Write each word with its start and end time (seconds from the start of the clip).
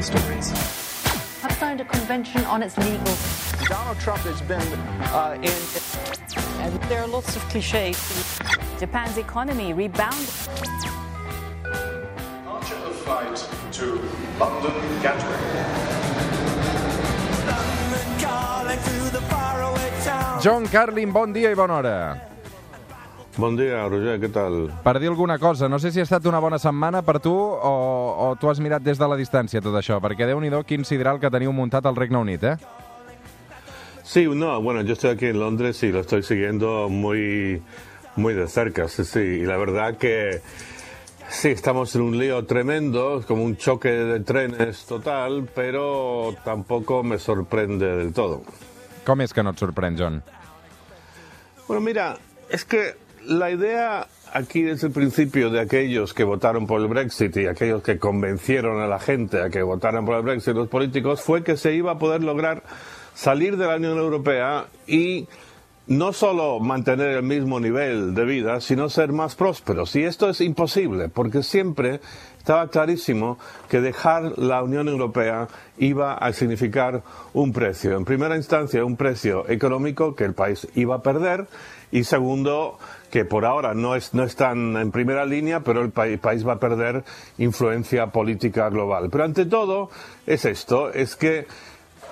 political 0.00 0.20
stories. 0.20 0.50
Have 1.42 1.52
signed 1.52 1.80
a 1.80 1.84
convention 1.84 2.44
on 2.44 2.62
its 2.62 2.76
legal. 2.78 3.14
Donald 3.66 3.98
Trump 4.00 4.20
has 4.20 4.40
been 4.42 4.60
uh, 5.12 5.36
in. 5.36 5.60
And 6.62 6.82
there 6.88 7.02
are 7.02 7.08
lots 7.08 7.36
of 7.36 7.42
cliches. 7.48 8.38
Japan's 8.78 9.18
economy 9.18 9.72
rebounded. 9.72 10.28
Departure 11.62 12.76
of 12.76 12.96
flight 13.04 13.48
to 13.72 13.84
London 14.38 15.02
Gatwick. 15.02 15.40
John 20.42 20.66
Carlin, 20.68 21.12
bon 21.12 21.32
dia 21.34 21.50
i 21.50 21.54
bona 21.54 21.74
hora. 21.74 22.29
Bon 23.38 23.54
dia, 23.54 23.84
Roger, 23.86 24.16
què 24.18 24.28
tal? 24.34 24.56
Per 24.82 24.96
dir 24.98 25.08
alguna 25.08 25.38
cosa, 25.38 25.68
no 25.70 25.78
sé 25.78 25.92
si 25.94 26.00
ha 26.00 26.06
estat 26.06 26.26
una 26.26 26.40
bona 26.42 26.58
setmana 26.58 27.00
per 27.06 27.20
tu 27.22 27.32
o, 27.32 27.74
o 28.26 28.32
tu 28.40 28.50
has 28.50 28.58
mirat 28.60 28.82
des 28.82 28.98
de 28.98 29.06
la 29.06 29.16
distància 29.16 29.62
tot 29.62 29.76
això, 29.78 30.00
perquè 30.02 30.26
déu-n'hi-do 30.26 30.64
quin 30.66 30.84
sideral 30.84 31.20
que 31.22 31.30
teniu 31.30 31.54
muntat 31.54 31.86
al 31.86 31.96
Regne 31.96 32.18
Unit, 32.18 32.44
eh? 32.44 32.56
Sí, 34.02 34.26
no, 34.26 34.60
bueno, 34.60 34.82
yo 34.82 34.94
estoy 34.94 35.10
aquí 35.10 35.26
en 35.26 35.38
Londres 35.38 35.80
y 35.84 35.92
lo 35.92 36.00
estoy 36.00 36.24
siguiendo 36.24 36.88
muy, 36.88 37.62
muy 38.16 38.34
de 38.34 38.48
cerca, 38.48 38.88
sí, 38.88 39.04
sí, 39.04 39.20
y 39.20 39.46
la 39.46 39.56
verdad 39.56 39.96
que 39.96 40.42
sí, 41.28 41.50
estamos 41.50 41.94
en 41.94 42.02
un 42.02 42.18
lío 42.18 42.44
tremendo, 42.44 43.22
como 43.28 43.44
un 43.44 43.56
choque 43.56 43.90
de 43.90 44.20
trenes 44.20 44.84
total, 44.86 45.48
pero 45.54 46.34
tampoco 46.44 47.04
me 47.04 47.18
sorprende 47.18 47.96
del 47.96 48.12
todo. 48.12 48.42
Com 49.06 49.22
és 49.22 49.32
que 49.32 49.42
no 49.42 49.54
et 49.54 49.62
sorprèn, 49.62 49.96
John? 49.96 50.18
Bueno, 51.68 51.80
mira, 51.80 52.18
es 52.50 52.66
que 52.66 52.96
la 53.26 53.50
idea 53.50 54.06
aquí 54.32 54.62
desde 54.62 54.88
el 54.88 54.92
principio 54.92 55.50
de 55.50 55.60
aquellos 55.60 56.14
que 56.14 56.24
votaron 56.24 56.66
por 56.66 56.80
el 56.80 56.88
Brexit 56.88 57.36
y 57.36 57.46
aquellos 57.46 57.82
que 57.82 57.98
convencieron 57.98 58.80
a 58.80 58.86
la 58.86 58.98
gente 58.98 59.42
a 59.42 59.50
que 59.50 59.62
votaran 59.62 60.04
por 60.04 60.16
el 60.16 60.22
Brexit, 60.22 60.54
los 60.54 60.68
políticos, 60.68 61.20
fue 61.20 61.42
que 61.42 61.56
se 61.56 61.74
iba 61.74 61.92
a 61.92 61.98
poder 61.98 62.22
lograr 62.22 62.62
salir 63.14 63.56
de 63.56 63.66
la 63.66 63.76
Unión 63.76 63.98
Europea 63.98 64.66
y 64.86 65.26
no 65.90 66.12
solo 66.12 66.60
mantener 66.60 67.16
el 67.16 67.24
mismo 67.24 67.58
nivel 67.58 68.14
de 68.14 68.24
vida, 68.24 68.60
sino 68.60 68.88
ser 68.88 69.12
más 69.12 69.34
prósperos. 69.34 69.96
Y 69.96 70.04
esto 70.04 70.30
es 70.30 70.40
imposible, 70.40 71.08
porque 71.08 71.42
siempre 71.42 72.00
estaba 72.38 72.68
clarísimo 72.68 73.38
que 73.68 73.80
dejar 73.80 74.38
la 74.38 74.62
Unión 74.62 74.86
Europea 74.86 75.48
iba 75.78 76.14
a 76.14 76.32
significar 76.32 77.02
un 77.32 77.52
precio. 77.52 77.96
En 77.96 78.04
primera 78.04 78.36
instancia, 78.36 78.84
un 78.84 78.96
precio 78.96 79.48
económico 79.48 80.14
que 80.14 80.24
el 80.24 80.34
país 80.34 80.68
iba 80.76 80.94
a 80.94 81.02
perder 81.02 81.48
y 81.90 82.04
segundo, 82.04 82.78
que 83.10 83.24
por 83.24 83.44
ahora 83.44 83.74
no, 83.74 83.96
es, 83.96 84.14
no 84.14 84.22
están 84.22 84.76
en 84.76 84.92
primera 84.92 85.26
línea, 85.26 85.58
pero 85.58 85.82
el 85.82 85.90
país, 85.90 86.20
país 86.20 86.46
va 86.46 86.52
a 86.52 86.60
perder 86.60 87.02
influencia 87.38 88.06
política 88.12 88.70
global. 88.70 89.08
Pero 89.10 89.24
ante 89.24 89.44
todo 89.44 89.90
es 90.24 90.44
esto, 90.44 90.92
es 90.92 91.16
que 91.16 91.48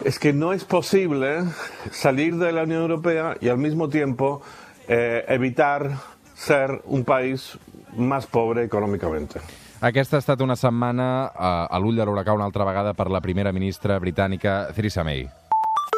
es 0.04 0.18
que 0.18 0.32
no 0.32 0.52
es 0.52 0.64
posible 0.64 1.44
salir 1.91 2.36
de 2.36 2.52
la 2.52 2.62
Unión 2.62 2.82
Europea 2.82 3.36
y 3.41 3.48
al 3.48 3.58
mismo 3.58 3.88
tiempo 3.88 4.42
eh, 4.86 5.24
evitar 5.28 5.91
ser 6.34 6.82
un 6.84 7.04
país 7.04 7.58
más 7.96 8.26
pobre 8.26 8.64
econòmicamente. 8.64 9.41
Aquesta 9.80 10.16
ha 10.16 10.19
estat 10.19 10.41
una 10.42 10.56
setmana 10.56 11.30
a, 11.30 11.66
a 11.70 11.78
l'ull 11.78 11.96
de 11.96 12.04
l'huracà 12.04 12.34
una 12.34 12.44
altra 12.44 12.64
vegada 12.66 12.94
per 12.94 13.10
la 13.10 13.20
primera 13.20 13.52
ministra 13.52 13.98
britànica 13.98 14.72
Theresa 14.74 15.04
May. 15.04 15.28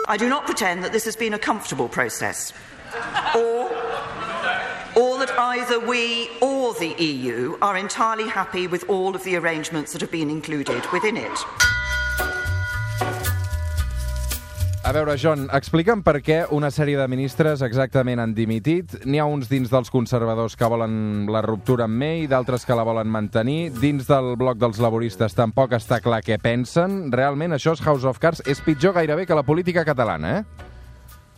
I 0.09 0.17
do 0.19 0.29
not 0.29 0.45
pretend 0.45 0.83
that 0.83 0.93
this 0.93 1.07
has 1.07 1.17
been 1.17 1.35
a 1.35 1.39
comfortable 1.39 1.89
process, 1.89 2.53
or, 3.35 3.71
or 4.97 5.19
that 5.19 5.33
either 5.39 5.79
we 5.79 6.29
or 6.41 6.75
the 6.75 6.95
EU 6.99 7.57
are 7.63 7.79
entirely 7.79 8.29
happy 8.29 8.67
with 8.67 8.85
all 8.89 9.15
of 9.15 9.25
the 9.25 9.37
arrangements 9.37 9.93
that 9.93 10.01
have 10.03 10.11
been 10.11 10.29
included 10.29 10.85
within 10.93 11.17
it. 11.17 11.39
A 14.91 14.93
veure, 14.93 15.15
John, 15.23 15.45
explica'm 15.55 16.01
per 16.03 16.17
què 16.19 16.41
una 16.51 16.67
sèrie 16.75 16.99
de 16.99 17.05
ministres 17.07 17.61
exactament 17.63 18.19
han 18.19 18.33
dimitit. 18.35 18.97
N'hi 19.07 19.21
ha 19.23 19.27
uns 19.31 19.47
dins 19.47 19.71
dels 19.71 19.93
conservadors 19.95 20.57
que 20.59 20.67
volen 20.67 21.29
la 21.31 21.45
ruptura 21.47 21.87
amb 21.87 21.95
May, 21.95 22.25
d'altres 22.27 22.67
que 22.67 22.75
la 22.75 22.83
volen 22.83 23.07
mantenir. 23.07 23.71
Dins 23.79 24.11
del 24.11 24.33
bloc 24.41 24.59
dels 24.59 24.83
laboristes 24.83 25.39
tampoc 25.39 25.77
està 25.79 26.01
clar 26.03 26.19
què 26.27 26.41
pensen. 26.43 27.05
Realment, 27.15 27.55
això 27.55 27.77
és 27.79 27.85
House 27.87 28.03
of 28.03 28.19
Cards. 28.19 28.43
És 28.51 28.65
pitjor 28.67 28.99
gairebé 28.99 29.29
que 29.31 29.39
la 29.39 29.47
política 29.47 29.87
catalana, 29.87 30.41
eh? 30.41 30.70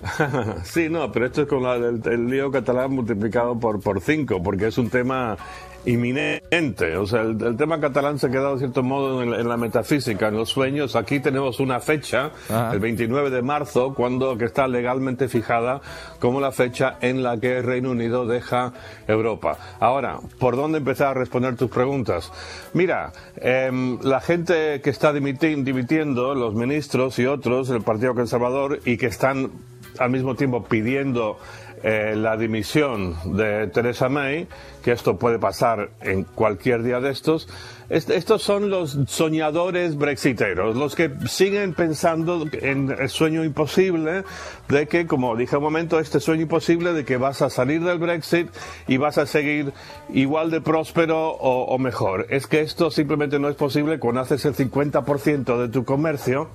Sí, 0.64 0.88
no, 0.88 1.10
pero 1.12 1.26
esto 1.26 1.42
es 1.42 1.48
con 1.48 1.62
la, 1.62 1.76
el, 1.76 2.00
el 2.04 2.26
lío 2.28 2.50
catalán 2.50 2.92
multiplicado 2.92 3.58
por, 3.58 3.80
por 3.80 4.00
cinco, 4.00 4.42
porque 4.42 4.66
es 4.68 4.78
un 4.78 4.90
tema 4.90 5.36
inminente. 5.84 6.96
O 6.96 7.06
sea, 7.06 7.22
el, 7.22 7.42
el 7.42 7.56
tema 7.56 7.80
catalán 7.80 8.18
se 8.18 8.26
ha 8.28 8.30
quedado, 8.30 8.52
de 8.54 8.60
cierto 8.60 8.82
modo, 8.84 9.22
en, 9.22 9.30
la- 9.32 9.40
en 9.40 9.48
la 9.48 9.56
metafísica, 9.56 10.28
en 10.28 10.36
los 10.36 10.48
sueños. 10.48 10.94
Aquí 10.96 11.18
tenemos 11.20 11.58
una 11.60 11.80
fecha, 11.80 12.30
Ajá. 12.48 12.72
el 12.72 12.78
29 12.80 13.30
de 13.30 13.42
marzo, 13.42 13.92
cuando 13.94 14.36
que 14.38 14.44
está 14.44 14.68
legalmente 14.68 15.28
fijada 15.28 15.80
como 16.20 16.40
la 16.40 16.52
fecha 16.52 16.98
en 17.00 17.22
la 17.22 17.38
que 17.40 17.58
el 17.58 17.64
Reino 17.64 17.90
Unido 17.90 18.26
deja 18.26 18.72
Europa. 19.08 19.58
Ahora, 19.80 20.18
¿por 20.38 20.54
dónde 20.56 20.78
empezar 20.78 21.08
a 21.08 21.14
responder 21.14 21.56
tus 21.56 21.70
preguntas? 21.70 22.30
Mira, 22.74 23.12
em, 23.36 23.98
la 24.02 24.20
gente 24.20 24.80
que 24.82 24.90
está 24.90 25.12
dimiti- 25.12 25.62
dimitiendo, 25.64 26.34
los 26.34 26.54
ministros 26.54 27.18
y 27.18 27.26
otros 27.26 27.68
del 27.68 27.82
Partido 27.82 28.14
Conservador, 28.14 28.78
y 28.84 28.96
que 28.96 29.06
están 29.06 29.50
al 29.98 30.10
mismo 30.10 30.34
tiempo 30.34 30.64
pidiendo 30.64 31.38
eh, 31.84 32.14
la 32.16 32.36
dimisión 32.36 33.16
de 33.36 33.66
Theresa 33.66 34.08
May, 34.08 34.46
que 34.84 34.92
esto 34.92 35.16
puede 35.18 35.40
pasar 35.40 35.90
en 36.00 36.22
cualquier 36.22 36.84
día 36.84 37.00
de 37.00 37.10
estos, 37.10 37.48
est- 37.90 38.10
estos 38.10 38.42
son 38.44 38.70
los 38.70 38.96
soñadores 39.08 39.96
brexiteros, 39.96 40.76
los 40.76 40.94
que 40.94 41.10
siguen 41.26 41.74
pensando 41.74 42.44
en 42.52 42.94
el 42.96 43.08
sueño 43.08 43.42
imposible 43.42 44.22
de 44.68 44.86
que, 44.86 45.08
como 45.08 45.34
dije 45.34 45.56
un 45.56 45.64
momento, 45.64 45.98
este 45.98 46.20
sueño 46.20 46.42
imposible 46.42 46.92
de 46.92 47.04
que 47.04 47.16
vas 47.16 47.42
a 47.42 47.50
salir 47.50 47.82
del 47.82 47.98
Brexit 47.98 48.48
y 48.86 48.96
vas 48.98 49.18
a 49.18 49.26
seguir 49.26 49.72
igual 50.10 50.52
de 50.52 50.60
próspero 50.60 51.30
o, 51.30 51.64
o 51.64 51.78
mejor. 51.78 52.26
Es 52.30 52.46
que 52.46 52.60
esto 52.60 52.92
simplemente 52.92 53.40
no 53.40 53.48
es 53.48 53.56
posible 53.56 53.98
cuando 53.98 54.20
haces 54.20 54.44
el 54.44 54.54
50% 54.54 55.58
de 55.60 55.68
tu 55.68 55.84
comercio 55.84 56.48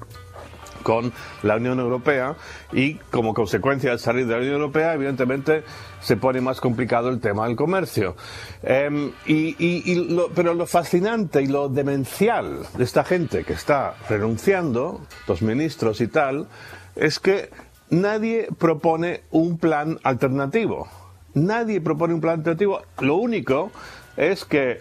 con 0.87 1.11
la 1.43 1.57
Unión 1.57 1.81
Europea 1.81 2.37
y 2.71 2.93
como 3.11 3.33
consecuencia 3.33 3.91
de 3.91 3.97
salir 3.97 4.25
de 4.25 4.31
la 4.31 4.39
Unión 4.39 4.53
Europea 4.53 4.93
evidentemente 4.93 5.65
se 5.99 6.15
pone 6.15 6.39
más 6.39 6.61
complicado 6.61 7.09
el 7.09 7.19
tema 7.19 7.45
del 7.45 7.57
comercio. 7.57 8.15
Em, 8.63 9.11
y, 9.25 10.23
pero 10.33 10.53
lo 10.53 10.65
fascinante 10.65 11.41
y 11.41 11.47
lo 11.47 11.67
demencial 11.67 12.65
de 12.77 12.85
esta 12.85 13.03
gente 13.03 13.43
que 13.43 13.51
está 13.51 13.95
renunciando 14.07 15.01
los 15.27 15.41
ministros 15.41 15.99
y 15.99 16.07
tal 16.07 16.47
es 16.95 17.19
que 17.19 17.49
nadie 17.89 18.47
propone 18.57 19.23
un 19.31 19.57
plan 19.57 19.99
alternativo. 20.03 20.87
Nadie 21.33 21.81
propone 21.81 22.13
un 22.13 22.21
plan 22.21 22.35
alternativo. 22.35 22.81
Lo 22.99 23.17
único 23.17 23.71
es 24.15 24.45
que 24.45 24.79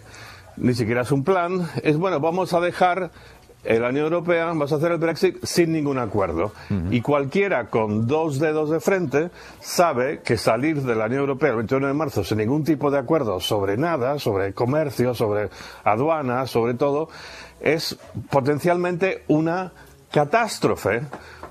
ni 0.55 0.73
siquiera 0.73 1.01
es 1.01 1.11
un 1.11 1.25
plan. 1.25 1.69
Es 1.83 1.97
bueno 1.97 2.21
vamos 2.21 2.53
a 2.53 2.61
dejar 2.61 3.11
la 3.67 3.89
Unión 3.89 4.05
Europea 4.05 4.51
vas 4.53 4.71
a 4.71 4.75
hacer 4.75 4.91
el 4.91 4.97
Brexit 4.97 5.43
sin 5.43 5.73
ningún 5.73 5.97
acuerdo. 5.97 6.53
Y 6.89 7.01
cualquiera 7.01 7.69
con 7.69 8.07
dos 8.07 8.39
dedos 8.39 8.69
de 8.69 8.79
frente 8.79 9.29
sabe 9.59 10.21
que 10.21 10.37
salir 10.37 10.81
de 10.81 10.95
la 10.95 11.05
Unión 11.05 11.21
Europea 11.21 11.49
el 11.49 11.57
21 11.57 11.87
de 11.87 11.93
marzo 11.93 12.23
sin 12.23 12.37
ningún 12.37 12.63
tipo 12.63 12.89
de 12.89 12.99
acuerdo 12.99 13.39
sobre 13.39 13.77
nada, 13.77 14.19
sobre 14.19 14.53
comercio, 14.53 15.13
sobre 15.13 15.49
aduanas, 15.83 16.49
sobre 16.49 16.73
todo, 16.75 17.09
es 17.59 17.97
potencialmente 18.29 19.23
una 19.27 19.71
catástrofe 20.11 21.01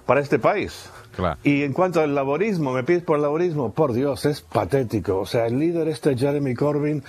para 0.06 0.20
este 0.20 0.38
país. 0.38 0.90
Clar. 1.16 1.38
Y 1.42 1.62
en 1.62 1.72
cuanto 1.72 2.02
al 2.02 2.14
laborismo, 2.14 2.72
me 2.72 2.84
pides 2.84 3.02
por 3.02 3.16
el 3.16 3.22
laborismo, 3.22 3.72
por 3.72 3.94
Dios, 3.94 4.26
es 4.26 4.42
patético. 4.42 5.18
O 5.18 5.26
sea, 5.26 5.46
el 5.46 5.58
líder 5.58 5.88
este 5.88 6.14
Jeremy 6.14 6.54
Corbyn, 6.54 7.02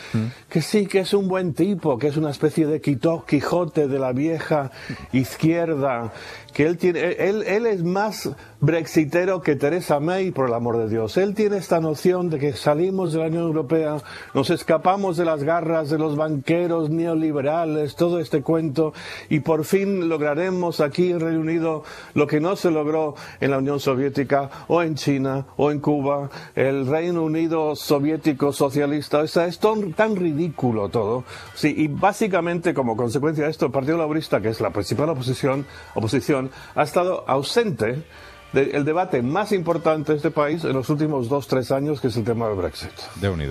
que 0.50 0.62
sí 0.62 0.85
que 0.85 1.00
es 1.00 1.13
un 1.13 1.28
buen 1.28 1.53
tipo, 1.53 1.97
que 1.97 2.07
es 2.07 2.16
una 2.16 2.29
especie 2.29 2.67
de 2.67 2.79
Quijote 2.79 3.90
de 3.90 3.99
la 3.99 4.14
vieja 4.14 4.72
izquierda, 5.11 6.14
que 6.53 6.66
él 6.66 6.78
tiene, 6.78 7.02
él, 7.20 7.43
él 7.43 7.66
es 7.66 7.84
más 7.84 8.29
brexitero 8.61 9.41
que 9.41 9.55
Theresa 9.55 9.99
May, 9.99 10.31
por 10.31 10.47
el 10.47 10.53
amor 10.53 10.78
de 10.78 10.87
Dios. 10.87 11.17
Él 11.17 11.35
tiene 11.35 11.58
esta 11.58 11.81
noción 11.81 12.29
de 12.29 12.40
que 12.40 12.53
salimos 12.53 13.11
de 13.11 13.20
la 13.20 13.28
Unión 13.28 13.43
Europea, 13.43 13.97
nos 14.34 14.49
escapamos 14.49 15.17
de 15.17 15.26
las 15.26 15.43
garras 15.43 15.90
de 15.90 15.97
los 15.97 16.16
banqueros 16.16 16.90
neoliberales, 16.90 17.96
todo 17.96 18.20
este 18.20 18.41
cuento, 18.41 18.93
y 19.29 19.41
por 19.41 19.66
fin 19.66 20.08
lograremos 20.08 20.79
aquí 20.79 21.11
en 21.11 21.20
Reino 21.20 21.41
Unido 21.41 21.84
lo 22.14 22.26
que 22.26 22.40
no 22.40 22.55
se 22.55 22.72
logró 22.72 23.16
en 23.41 23.52
la 23.52 23.58
Unión 23.58 23.79
Soviética 23.79 23.97
o 24.67 24.82
en 24.82 24.96
China 24.96 25.46
o 25.58 25.72
en 25.72 25.79
Cuba, 25.79 26.29
el 26.55 26.88
Reino 26.88 27.23
Unido 27.23 27.76
soviético 27.76 28.52
socialista. 28.52 29.20
O 29.20 29.23
es 29.23 29.59
tan 29.96 30.16
ridículo 30.16 30.90
todo. 30.90 31.23
Sí, 31.55 31.73
y 31.78 31.88
básicamente 31.88 32.73
como 32.73 32.96
consecuencia 32.96 33.46
de 33.46 33.52
esto, 33.52 33.66
el 33.66 33.72
Partido 33.72 33.97
Laborista, 33.97 34.41
que 34.41 34.49
es 34.49 34.61
la 34.61 34.72
principal 34.72 35.09
oposición, 35.09 35.66
oposición 35.96 36.52
ha 36.76 36.84
estado 36.84 37.23
ausente 37.28 38.03
de- 38.53 38.72
el 38.72 38.85
debate 38.85 39.22
más 39.22 39.52
importante 39.52 40.11
de 40.14 40.17
este 40.17 40.32
país 40.32 40.64
en 40.64 40.73
los 40.73 40.90
últimos 40.90 41.29
dos, 41.29 41.47
tres 41.47 41.72
años, 41.72 41.99
que 42.02 42.08
es 42.08 42.17
el 42.17 42.23
tema 42.23 42.47
del 42.47 42.55
Brexit. 42.58 42.91
déu 43.22 43.35
nhi 43.35 43.47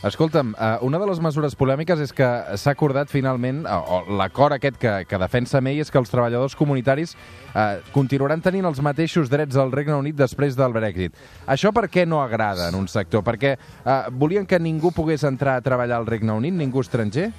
Escolta'm, 0.00 0.54
eh, 0.54 0.78
una 0.82 0.96
de 0.96 1.06
les 1.08 1.18
mesures 1.18 1.56
polèmiques 1.58 1.98
és 1.98 2.12
que 2.12 2.26
s'ha 2.56 2.70
acordat 2.70 3.08
finalment, 3.10 3.64
eh, 3.66 3.68
o 3.74 4.04
l'acord 4.16 4.52
aquest 4.54 4.76
que, 4.78 5.04
que 5.08 5.18
defensa 5.18 5.60
May 5.60 5.80
és 5.80 5.90
que 5.90 5.98
els 5.98 6.08
treballadors 6.08 6.54
comunitaris 6.54 7.16
eh, 7.52 7.80
continuaran 7.92 8.40
tenint 8.40 8.64
els 8.64 8.78
mateixos 8.80 9.28
drets 9.28 9.56
al 9.56 9.72
Regne 9.72 9.94
Unit 9.98 10.14
després 10.14 10.54
del 10.54 10.72
Brexit. 10.72 11.12
Això 11.48 11.72
per 11.72 11.88
què 11.90 12.06
no 12.06 12.22
agrada 12.22 12.68
en 12.68 12.76
un 12.76 12.86
sector? 12.86 13.24
Perquè 13.24 13.56
eh, 13.58 14.02
volien 14.12 14.46
que 14.46 14.60
ningú 14.60 14.92
pogués 14.92 15.24
entrar 15.24 15.56
a 15.56 15.60
treballar 15.62 15.96
al 15.98 16.06
Regne 16.06 16.30
Unit, 16.30 16.54
ningú 16.54 16.80
estranger? 16.80 17.32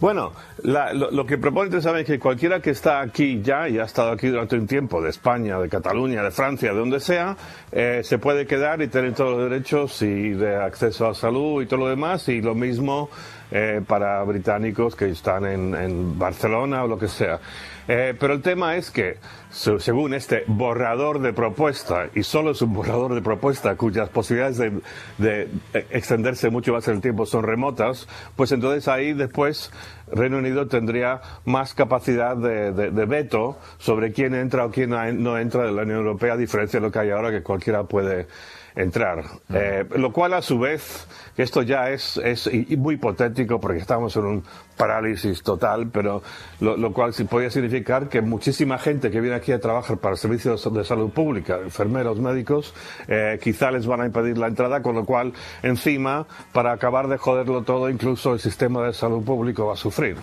Bueno, 0.00 0.32
la- 0.62 0.94
lo, 0.94 1.10
lo 1.10 1.26
que 1.26 1.36
propone 1.36 1.66
ustedes 1.66 1.84
saben 1.84 2.00
es 2.00 2.06
que 2.06 2.18
cualquiera 2.18 2.60
que 2.60 2.70
está 2.70 3.00
aquí 3.00 3.42
ya 3.42 3.68
y 3.68 3.78
ha 3.78 3.84
estado 3.84 4.10
aquí 4.12 4.28
durante 4.28 4.56
un 4.56 4.66
tiempo, 4.66 5.02
de 5.02 5.10
España, 5.10 5.58
de 5.58 5.68
Cataluña, 5.68 6.22
de 6.22 6.30
Francia, 6.30 6.72
de 6.72 6.78
donde 6.78 7.00
sea, 7.00 7.36
eh, 7.70 8.00
se 8.02 8.16
puede 8.18 8.46
quedar 8.46 8.80
y 8.80 8.88
tener 8.88 9.12
todos 9.14 9.36
los 9.38 9.50
derechos 9.50 10.00
y 10.00 10.30
de 10.30 10.56
acceso 10.56 11.06
a 11.06 11.14
salud 11.14 11.62
y 11.62 11.66
todo 11.66 11.80
lo 11.80 11.88
demás, 11.88 12.26
y 12.28 12.40
lo 12.40 12.54
mismo 12.54 13.10
eh, 13.50 13.80
para 13.86 14.22
británicos 14.24 14.94
que 14.96 15.10
están 15.10 15.44
en, 15.46 16.18
Barcelona 16.18 16.84
o 16.84 16.88
lo 16.88 16.98
que 16.98 17.08
sea. 17.08 17.40
Eh, 17.88 18.14
pero 18.18 18.34
el 18.34 18.42
tema 18.42 18.76
es 18.76 18.90
que, 18.90 19.16
se- 19.50 19.80
según 19.80 20.14
este 20.14 20.44
borrador 20.46 21.18
de 21.20 21.32
propuesta, 21.32 22.06
y 22.14 22.22
solo 22.22 22.52
es 22.52 22.62
un 22.62 22.72
borrador 22.72 23.14
de 23.14 23.22
propuesta 23.22 23.74
cuyas 23.74 24.08
posibilidades 24.10 24.58
de, 25.18 25.48
eh, 25.74 25.86
extenderse 25.90 26.50
mucho 26.50 26.72
más 26.72 26.86
en 26.86 26.94
el 26.96 27.00
tiempo 27.00 27.26
son 27.26 27.42
remotas, 27.42 28.06
pues 28.36 28.52
entonces 28.52 28.86
ahí 28.86 29.12
después 29.12 29.72
Reino 30.12 30.38
Unido 30.38 30.68
tendría 30.68 31.20
más 31.44 31.74
capacidad 31.74 32.36
de, 32.36 32.70
de- 32.72 32.90
de 32.92 33.04
veto 33.06 33.58
sobre 33.78 34.12
quién 34.12 34.34
entra 34.34 34.66
o 34.66 34.70
quién 34.70 34.90
no 34.90 35.36
entra 35.38 35.64
de 35.64 35.72
la 35.72 35.82
Unión 35.82 35.98
Europea, 35.98 36.34
a 36.34 36.36
diferencia 36.36 36.78
de 36.78 36.86
lo 36.86 36.92
que 36.92 37.00
hay 37.00 37.10
ahora, 37.10 37.30
que 37.32 37.42
cualquiera 37.42 37.82
puede 37.84 38.28
entrar. 38.76 39.24
Eh, 39.52 39.84
lo 39.96 40.12
cual, 40.12 40.34
a 40.34 40.42
su 40.42 40.58
vez, 40.58 41.06
esto 41.36 41.62
ya 41.62 41.90
es, 41.90 42.16
es 42.18 42.50
muy 42.76 42.94
hipotético 42.94 43.60
porque 43.60 43.78
estamos 43.78 44.16
en 44.16 44.24
un 44.24 44.44
parálisis 44.76 45.42
total, 45.42 45.88
pero 45.92 46.22
lo, 46.60 46.76
lo 46.76 46.92
cual 46.92 47.12
sí 47.12 47.24
podría 47.24 47.50
significar 47.50 48.08
que 48.08 48.20
muchísima 48.22 48.78
gente 48.78 49.10
que 49.10 49.20
viene 49.20 49.36
aquí 49.36 49.52
a 49.52 49.60
trabajar 49.60 49.98
para 49.98 50.16
servicios 50.16 50.72
de 50.72 50.84
salud 50.84 51.10
pública, 51.10 51.58
enfermeros, 51.58 52.18
médicos, 52.18 52.74
eh, 53.08 53.38
quizá 53.42 53.70
les 53.70 53.86
van 53.86 54.00
a 54.00 54.06
impedir 54.06 54.38
la 54.38 54.46
entrada, 54.46 54.82
con 54.82 54.94
lo 54.94 55.04
cual, 55.04 55.32
encima, 55.62 56.26
para 56.52 56.72
acabar 56.72 57.08
de 57.08 57.18
joderlo 57.18 57.62
todo, 57.62 57.90
incluso 57.90 58.34
el 58.34 58.40
sistema 58.40 58.86
de 58.86 58.92
salud 58.92 59.22
público 59.22 59.66
va 59.66 59.74
a 59.74 59.76
sufrir. 59.76 60.16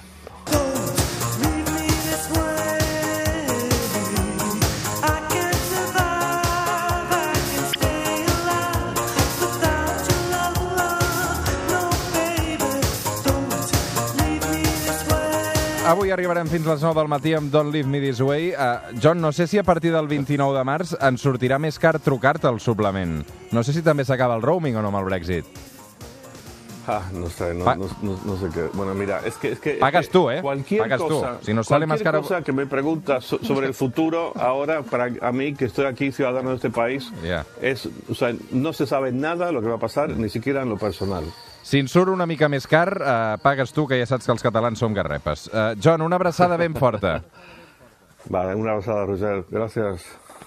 Avui 15.88 16.10
arribarem 16.12 16.50
fins 16.52 16.66
les 16.68 16.82
9 16.84 17.00
del 17.00 17.08
matí 17.08 17.32
amb 17.32 17.48
Don't 17.48 17.72
Leave 17.72 17.88
Me 17.88 18.02
This 18.04 18.20
Way. 18.20 18.50
Uh, 18.52 18.98
John, 19.00 19.22
no 19.24 19.32
sé 19.32 19.46
si 19.48 19.58
a 19.58 19.64
partir 19.64 19.94
del 19.94 20.10
29 20.12 20.58
de 20.58 20.64
març 20.68 20.92
ens 21.00 21.24
sortirà 21.24 21.62
més 21.64 21.80
car 21.80 21.94
trucar-te 22.04 22.50
al 22.50 22.60
suplement. 22.60 23.22
No 23.56 23.64
sé 23.64 23.72
si 23.72 23.86
també 23.86 24.04
s'acaba 24.04 24.36
el 24.36 24.44
roaming 24.44 24.76
o 24.76 24.84
no 24.84 24.92
amb 24.92 25.00
el 25.00 25.08
Brexit. 25.08 25.48
Ah, 26.90 27.04
no 27.12 27.30
sé, 27.30 27.54
no, 27.54 27.66
no, 27.76 27.86
no- 28.02 28.20
no 28.26 28.38
sé 28.38 28.48
qué. 28.54 28.70
Bueno, 28.74 28.94
mira, 28.94 29.20
es 29.26 29.36
que... 29.36 29.52
Es 29.52 29.60
que 29.60 29.74
Pagas 29.74 30.08
tú, 30.08 30.30
¿eh? 30.32 30.42
Cualquier 30.42 30.84
Pagas 30.84 31.00
tú. 31.02 31.08
cosa, 31.10 31.38
Si 31.42 31.54
nos 31.54 31.68
sale 31.68 31.86
más 31.86 32.02
caro- 32.02 32.22
cosa 32.22 32.42
que 32.42 32.54
me 32.54 32.66
preguntas 32.66 33.26
so- 33.26 33.40
sobre 33.44 33.68
el 33.68 33.74
futuro 33.74 34.32
ahora, 34.38 34.82
para 34.84 35.10
a 35.22 35.32
mí, 35.34 35.54
que 35.54 35.66
estoy 35.66 35.86
aquí, 35.86 36.12
ciudadano 36.14 36.52
de 36.52 36.56
este 36.56 36.70
país, 36.70 37.12
Ya. 37.22 37.46
es, 37.62 37.90
o 38.10 38.16
sea, 38.16 38.34
no 38.52 38.72
se 38.72 38.88
sabe 38.88 39.12
nada 39.12 39.52
lo 39.52 39.62
que 39.62 39.68
va 39.68 39.76
a 39.76 39.80
pasar, 39.80 40.10
ni 40.12 40.30
siquiera 40.30 40.62
en 40.62 40.70
lo 40.70 40.78
personal. 40.78 41.26
Si 41.68 41.80
ens 41.80 41.92
surt 41.92 42.08
una 42.08 42.24
mica 42.26 42.48
més 42.48 42.64
car, 42.72 42.94
uh, 43.02 43.38
pagues 43.44 43.74
tu, 43.76 43.84
que 43.90 43.98
ja 44.00 44.06
saps 44.08 44.24
que 44.24 44.32
els 44.32 44.42
catalans 44.42 44.80
som 44.80 44.94
garrepes. 44.96 45.50
Uh, 45.52 45.76
John, 45.84 46.02
una 46.02 46.16
abraçada 46.16 46.56
ben 46.56 46.74
forta. 46.80 47.18
Vale, 48.30 48.56
una 48.56 48.72
abraçada, 48.72 49.06
Roger. 49.06 49.44
Gracias. 49.52 50.06